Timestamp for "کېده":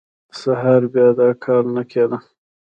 1.91-2.17